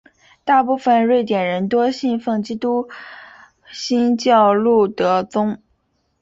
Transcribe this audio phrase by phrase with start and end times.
[0.43, 2.89] 大部分瑞典人多信奉基督
[3.71, 5.61] 新教路德宗。